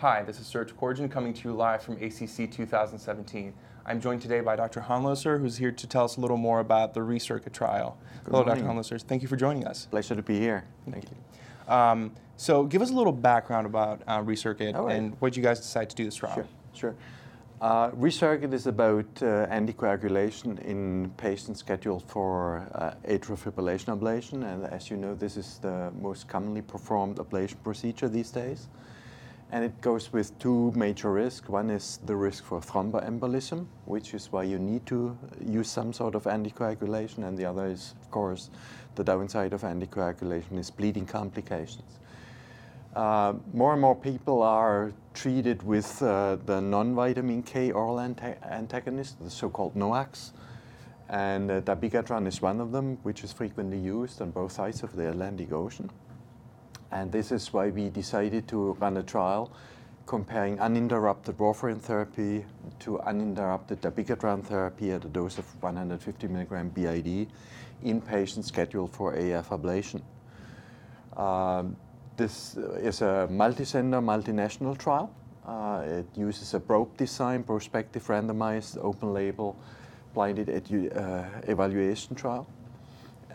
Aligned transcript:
Hi, 0.00 0.22
this 0.22 0.38
is 0.38 0.46
Serge 0.46 0.76
Corrigan 0.76 1.08
coming 1.08 1.34
to 1.34 1.48
you 1.48 1.52
live 1.52 1.82
from 1.82 1.94
ACC 1.94 2.48
2017. 2.52 3.52
I'm 3.84 4.00
joined 4.00 4.22
today 4.22 4.38
by 4.38 4.54
Dr. 4.54 4.80
Hohnloser, 4.80 5.40
who's 5.40 5.56
here 5.56 5.72
to 5.72 5.86
tell 5.88 6.04
us 6.04 6.18
a 6.18 6.20
little 6.20 6.36
more 6.36 6.60
about 6.60 6.94
the 6.94 7.00
ReCircuit 7.00 7.52
trial. 7.52 7.98
Good 8.22 8.30
Hello, 8.30 8.44
morning. 8.44 8.64
Dr. 8.64 8.74
Hohnloser. 8.76 9.02
Thank 9.02 9.22
you 9.22 9.28
for 9.28 9.34
joining 9.34 9.66
us. 9.66 9.86
Pleasure 9.86 10.14
to 10.14 10.22
be 10.22 10.38
here. 10.38 10.62
Thank 10.88 11.06
you. 11.10 11.74
Um, 11.74 12.12
so, 12.36 12.62
give 12.62 12.80
us 12.80 12.90
a 12.90 12.94
little 12.94 13.12
background 13.12 13.66
about 13.66 14.02
uh, 14.06 14.22
ReCircuit 14.22 14.76
right. 14.76 14.94
and 14.94 15.16
what 15.20 15.36
you 15.36 15.42
guys 15.42 15.58
decide 15.58 15.90
to 15.90 15.96
do 15.96 16.04
this 16.04 16.14
trial. 16.14 16.32
Sure, 16.32 16.46
sure. 16.74 16.94
Uh, 17.60 17.90
ReCircuit 17.90 18.52
is 18.52 18.68
about 18.68 19.04
uh, 19.20 19.48
anticoagulation 19.48 20.60
in 20.60 21.10
patients 21.16 21.58
scheduled 21.58 22.04
for 22.04 22.68
uh, 22.76 22.92
atrial 23.08 23.36
fibrillation 23.36 23.98
ablation, 23.98 24.44
and 24.44 24.64
as 24.66 24.90
you 24.90 24.96
know, 24.96 25.16
this 25.16 25.36
is 25.36 25.58
the 25.58 25.90
most 26.00 26.28
commonly 26.28 26.62
performed 26.62 27.16
ablation 27.16 27.56
procedure 27.64 28.08
these 28.08 28.30
days. 28.30 28.68
And 29.50 29.64
it 29.64 29.80
goes 29.80 30.12
with 30.12 30.38
two 30.38 30.72
major 30.76 31.10
risks. 31.10 31.48
One 31.48 31.70
is 31.70 32.00
the 32.04 32.14
risk 32.14 32.44
for 32.44 32.60
thromboembolism, 32.60 33.66
which 33.86 34.12
is 34.12 34.30
why 34.30 34.42
you 34.42 34.58
need 34.58 34.84
to 34.86 35.16
use 35.42 35.70
some 35.70 35.92
sort 35.92 36.14
of 36.14 36.24
anticoagulation, 36.24 37.26
and 37.26 37.36
the 37.36 37.46
other 37.46 37.66
is, 37.66 37.94
of 38.02 38.10
course, 38.10 38.50
the 38.94 39.04
downside 39.04 39.54
of 39.54 39.62
anticoagulation 39.62 40.58
is 40.58 40.70
bleeding 40.70 41.06
complications. 41.06 41.98
Uh, 42.94 43.34
more 43.54 43.72
and 43.72 43.80
more 43.80 43.94
people 43.94 44.42
are 44.42 44.92
treated 45.14 45.62
with 45.62 46.02
uh, 46.02 46.36
the 46.46 46.60
non-vitamin 46.60 47.42
K 47.42 47.70
oral 47.70 47.96
anta- 47.96 48.36
antagonist, 48.50 49.22
the 49.22 49.30
so-called 49.30 49.74
NOACs, 49.74 50.32
and 51.08 51.50
uh, 51.50 51.60
dabigatran 51.62 52.26
is 52.26 52.42
one 52.42 52.60
of 52.60 52.72
them, 52.72 52.98
which 53.02 53.24
is 53.24 53.32
frequently 53.32 53.78
used 53.78 54.20
on 54.20 54.30
both 54.30 54.52
sides 54.52 54.82
of 54.82 54.94
the 54.94 55.08
Atlantic 55.08 55.52
Ocean. 55.52 55.88
And 56.90 57.12
this 57.12 57.32
is 57.32 57.52
why 57.52 57.68
we 57.68 57.90
decided 57.90 58.48
to 58.48 58.72
run 58.74 58.96
a 58.96 59.02
trial 59.02 59.50
comparing 60.06 60.58
uninterrupted 60.58 61.36
warfarin 61.36 61.78
therapy 61.78 62.44
to 62.78 62.98
uninterrupted 63.00 63.82
dabigatran 63.82 64.42
therapy 64.42 64.90
at 64.90 65.04
a 65.04 65.08
dose 65.08 65.36
of 65.36 65.44
150 65.62 66.28
milligram 66.28 66.70
BID 66.70 67.28
in 67.82 68.00
patients 68.00 68.48
scheduled 68.48 68.90
for 68.90 69.12
AF 69.12 69.50
ablation. 69.50 70.00
Um, 71.14 71.76
this 72.16 72.56
is 72.56 73.02
a 73.02 73.28
multi-center, 73.30 74.00
multinational 74.00 74.76
trial. 74.78 75.14
Uh, 75.46 75.82
it 75.86 76.06
uses 76.16 76.54
a 76.54 76.60
probe 76.60 76.96
design, 76.96 77.42
prospective 77.42 78.06
randomized, 78.06 78.78
open-label, 78.82 79.56
blinded 80.14 80.48
edu- 80.48 80.90
uh, 80.96 81.24
evaluation 81.46 82.16
trial. 82.16 82.46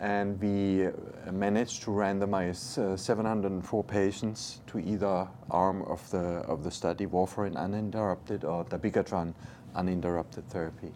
And 0.00 0.40
we 0.40 0.86
uh, 0.86 0.90
managed 1.30 1.82
to 1.84 1.90
randomize 1.90 2.78
uh, 2.78 2.96
704 2.96 3.84
patients 3.84 4.60
to 4.66 4.78
either 4.80 5.28
arm 5.50 5.82
of 5.82 6.10
the, 6.10 6.42
of 6.48 6.64
the 6.64 6.70
study, 6.70 7.06
warfarin 7.06 7.56
uninterrupted 7.56 8.44
or 8.44 8.64
dabigatran 8.64 9.34
uninterrupted 9.74 10.48
therapy. 10.48 10.92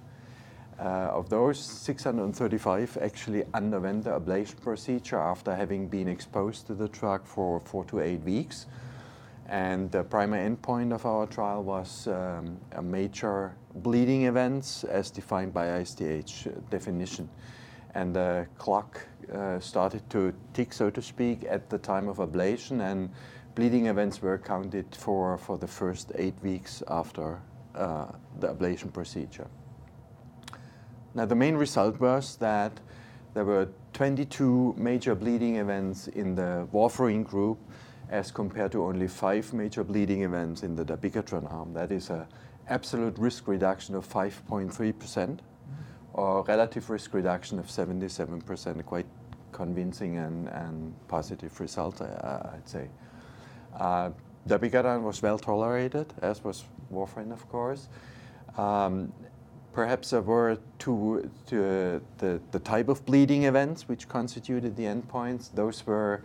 Uh, 0.78 1.10
of 1.12 1.28
those, 1.28 1.58
635 1.58 2.98
actually 3.02 3.44
underwent 3.52 4.04
the 4.04 4.10
ablation 4.10 4.60
procedure 4.60 5.18
after 5.18 5.54
having 5.54 5.88
been 5.88 6.06
exposed 6.06 6.68
to 6.68 6.74
the 6.74 6.88
drug 6.88 7.26
for 7.26 7.60
four 7.60 7.84
to 7.84 8.00
eight 8.00 8.20
weeks. 8.22 8.66
And 9.48 9.90
the 9.90 10.04
primary 10.04 10.48
endpoint 10.48 10.92
of 10.92 11.04
our 11.06 11.26
trial 11.26 11.64
was 11.64 12.06
um, 12.06 12.58
a 12.72 12.82
major 12.82 13.56
bleeding 13.76 14.24
events 14.24 14.84
as 14.84 15.10
defined 15.10 15.52
by 15.52 15.80
ISTH 15.80 16.46
definition. 16.70 17.28
And 17.98 18.14
the 18.14 18.46
clock 18.58 19.04
uh, 19.34 19.58
started 19.58 20.08
to 20.10 20.32
tick, 20.52 20.72
so 20.72 20.88
to 20.88 21.02
speak, 21.02 21.44
at 21.48 21.68
the 21.68 21.78
time 21.78 22.06
of 22.06 22.18
ablation, 22.18 22.80
and 22.80 23.10
bleeding 23.56 23.86
events 23.86 24.22
were 24.22 24.38
counted 24.38 24.94
for, 24.94 25.36
for 25.36 25.58
the 25.58 25.66
first 25.66 26.12
eight 26.14 26.40
weeks 26.40 26.80
after 26.86 27.40
uh, 27.74 28.06
the 28.38 28.54
ablation 28.54 28.92
procedure. 28.92 29.48
Now, 31.14 31.24
the 31.26 31.34
main 31.34 31.56
result 31.56 31.98
was 31.98 32.36
that 32.36 32.78
there 33.34 33.44
were 33.44 33.68
22 33.94 34.76
major 34.78 35.16
bleeding 35.16 35.56
events 35.56 36.06
in 36.06 36.36
the 36.36 36.68
warfarin 36.72 37.24
group 37.24 37.58
as 38.10 38.30
compared 38.30 38.70
to 38.72 38.84
only 38.84 39.08
five 39.08 39.52
major 39.52 39.82
bleeding 39.82 40.22
events 40.22 40.62
in 40.62 40.76
the 40.76 40.84
dabigatran 40.84 41.52
arm. 41.52 41.74
That 41.74 41.90
is 41.90 42.10
an 42.10 42.26
absolute 42.68 43.18
risk 43.18 43.48
reduction 43.48 43.96
of 43.96 44.08
5.3% 44.08 45.40
or 46.18 46.42
relative 46.42 46.90
risk 46.90 47.14
reduction 47.14 47.60
of 47.60 47.66
77%, 47.66 48.84
quite 48.84 49.06
convincing 49.52 50.16
and, 50.16 50.48
positive 51.06 51.60
result, 51.60 52.02
I, 52.02 52.54
I'd 52.54 52.68
say. 52.68 52.88
Uh, 53.78 54.10
dabigatran 54.48 55.02
was 55.02 55.22
well 55.22 55.38
tolerated, 55.38 56.12
as 56.20 56.42
was 56.42 56.64
warfarin, 56.92 57.30
of 57.32 57.48
course. 57.48 57.88
Um, 58.56 59.12
perhaps 59.72 60.12
word 60.20 60.58
to, 60.80 61.30
to 61.46 62.02
the, 62.18 62.40
type 62.58 62.88
of 62.88 63.06
bleeding 63.06 63.44
events 63.44 63.88
which 63.88 64.08
constituted 64.08 64.74
the 64.74 64.84
endpoints. 64.84 65.54
Those 65.54 65.86
were 65.86 66.22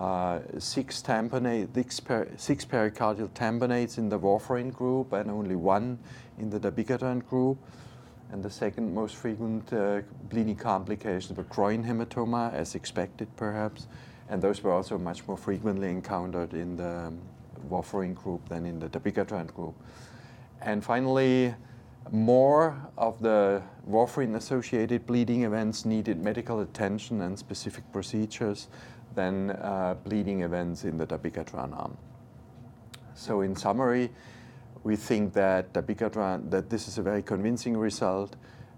uh, 0.00 0.38
six, 0.58 1.02
six, 1.74 2.00
per, 2.00 2.28
six 2.38 2.64
pericardial 2.64 3.28
tamponades 3.30 3.98
in 3.98 4.08
the 4.08 4.18
warfarin 4.18 4.72
group 4.72 5.12
and 5.12 5.30
only 5.30 5.56
one 5.56 5.98
in 6.38 6.48
the 6.48 6.58
dabigatran 6.58 7.26
group. 7.26 7.58
And 8.32 8.42
the 8.42 8.50
second 8.50 8.92
most 8.92 9.16
frequent 9.16 9.72
uh, 9.72 10.02
bleeding 10.28 10.56
complications 10.56 11.36
were 11.36 11.44
groin 11.44 11.84
hematoma, 11.84 12.52
as 12.52 12.74
expected 12.74 13.28
perhaps. 13.36 13.86
And 14.28 14.42
those 14.42 14.62
were 14.62 14.72
also 14.72 14.98
much 14.98 15.26
more 15.28 15.36
frequently 15.36 15.88
encountered 15.88 16.52
in 16.52 16.76
the 16.76 17.06
um, 17.06 17.20
warfarin 17.68 18.14
group 18.14 18.48
than 18.48 18.66
in 18.66 18.80
the 18.80 18.88
dabigatran 18.88 19.52
group. 19.54 19.74
And 20.60 20.84
finally, 20.84 21.54
more 22.10 22.76
of 22.96 23.20
the 23.20 23.62
warfarin 23.88 24.36
associated 24.36 25.06
bleeding 25.06 25.44
events 25.44 25.84
needed 25.84 26.22
medical 26.22 26.60
attention 26.60 27.20
and 27.20 27.38
specific 27.38 27.84
procedures 27.92 28.68
than 29.14 29.50
uh, 29.50 29.96
bleeding 30.04 30.42
events 30.42 30.84
in 30.84 30.98
the 30.98 31.06
dabigatran 31.06 31.76
arm. 31.76 31.96
So, 33.14 33.40
in 33.40 33.56
summary, 33.56 34.10
we 34.86 34.94
think 34.94 35.32
that 35.32 35.72
dabigatran, 35.72 36.48
that 36.48 36.70
this 36.70 36.86
is 36.86 36.96
a 36.96 37.02
very 37.02 37.20
convincing 37.20 37.76
result 37.76 38.36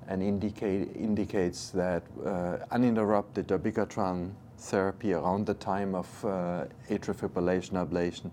and 0.08 0.22
indicate, 0.22 0.96
indicates 0.96 1.68
that 1.68 2.02
uh, 2.24 2.56
uninterrupted 2.70 3.46
dabigatran 3.46 4.32
therapy 4.56 5.12
around 5.12 5.44
the 5.44 5.52
time 5.52 5.94
of 5.94 6.24
uh, 6.24 6.64
atrial 6.88 7.14
fibrillation 7.14 7.72
ablation 7.72 8.30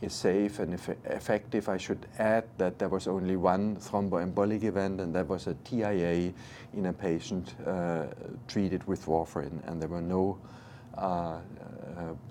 is 0.00 0.14
safe 0.14 0.60
and 0.60 0.72
eff- 0.72 0.96
effective. 1.04 1.68
I 1.68 1.76
should 1.76 2.06
add 2.18 2.44
that 2.56 2.78
there 2.78 2.88
was 2.88 3.06
only 3.06 3.36
one 3.36 3.76
thromboembolic 3.76 4.64
event, 4.64 4.98
and 5.02 5.14
that 5.14 5.28
was 5.28 5.46
a 5.46 5.54
TIA 5.64 6.32
in 6.72 6.86
a 6.86 6.92
patient 6.92 7.54
uh, 7.66 8.06
treated 8.48 8.82
with 8.86 9.04
warfarin, 9.04 9.60
and 9.68 9.78
there 9.78 9.90
were 9.90 10.00
no 10.00 10.38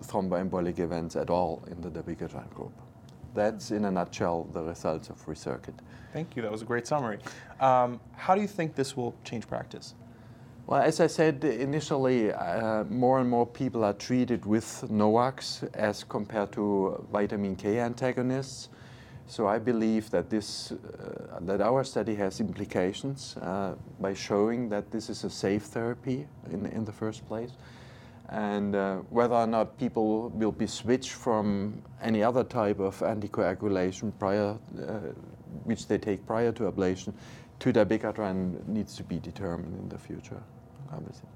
thromboembolic 0.01 0.79
events 0.79 1.15
at 1.15 1.29
all 1.29 1.61
in 1.69 1.79
the 1.79 1.91
dabigatran 1.91 2.49
group. 2.55 2.73
That's 3.33 3.71
in 3.71 3.85
a 3.85 3.91
nutshell 3.91 4.47
the 4.53 4.63
results 4.63 5.09
of 5.09 5.25
ReCircuit. 5.25 5.75
Thank 6.13 6.35
you. 6.35 6.41
That 6.41 6.51
was 6.51 6.61
a 6.61 6.65
great 6.65 6.87
summary. 6.87 7.19
Um, 7.59 7.99
how 8.15 8.35
do 8.35 8.41
you 8.41 8.47
think 8.47 8.75
this 8.75 8.97
will 8.97 9.13
change 9.23 9.47
practice? 9.47 9.93
Well, 10.65 10.81
as 10.81 10.99
I 10.99 11.07
said 11.07 11.43
initially, 11.43 12.31
uh, 12.31 12.83
more 12.85 13.19
and 13.19 13.29
more 13.29 13.47
people 13.47 13.83
are 13.83 13.93
treated 13.93 14.45
with 14.45 14.83
NOACs 14.87 15.67
as 15.73 16.03
compared 16.03 16.51
to 16.53 17.05
vitamin 17.11 17.55
K 17.55 17.79
antagonists. 17.79 18.69
So 19.25 19.47
I 19.47 19.59
believe 19.59 20.09
that 20.09 20.29
this, 20.29 20.71
uh, 20.71 21.39
that 21.41 21.61
our 21.61 21.83
study 21.83 22.15
has 22.15 22.39
implications 22.39 23.37
uh, 23.37 23.75
by 23.99 24.13
showing 24.13 24.69
that 24.69 24.89
this 24.89 25.09
is 25.09 25.23
a 25.23 25.29
safe 25.29 25.63
therapy 25.63 26.27
in, 26.51 26.65
in 26.67 26.85
the 26.85 26.91
first 26.91 27.27
place. 27.27 27.51
And 28.31 28.75
uh, 28.75 28.97
whether 29.09 29.33
or 29.33 29.47
not 29.47 29.77
people 29.77 30.29
will 30.29 30.51
be 30.51 30.67
switched 30.67 31.11
from 31.11 31.81
any 32.01 32.21
other 32.21 32.43
type 32.43 32.79
of 32.79 32.99
anticoagulation 32.99 34.11
prior, 34.19 34.57
uh, 34.79 34.91
which 35.63 35.87
they 35.87 35.97
take 35.97 36.25
prior 36.27 36.51
to 36.51 36.71
ablation, 36.71 37.13
to 37.59 37.73
dabigatran 37.73 38.67
needs 38.67 38.95
to 38.97 39.03
be 39.03 39.19
determined 39.19 39.77
in 39.79 39.89
the 39.89 39.97
future, 39.97 40.41
obviously. 40.93 41.27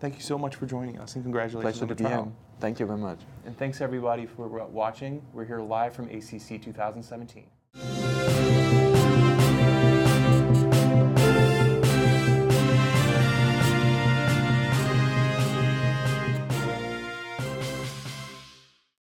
Thank 0.00 0.14
you 0.14 0.22
so 0.22 0.38
much 0.38 0.56
for 0.56 0.66
joining 0.66 0.98
us, 0.98 1.14
and 1.14 1.24
congratulations 1.24 1.78
Pleasure 1.78 1.84
on 1.84 1.88
to 1.88 1.94
the 1.94 2.02
be 2.02 2.08
here. 2.08 2.18
trial. 2.18 2.32
Thank 2.60 2.80
you 2.80 2.86
very 2.86 2.98
much. 2.98 3.20
And 3.44 3.56
thanks 3.56 3.80
everybody 3.80 4.26
for 4.26 4.46
watching. 4.48 5.22
We're 5.32 5.44
here 5.44 5.60
live 5.60 5.92
from 5.94 6.06
ACC 6.08 6.62
2017. 6.62 7.46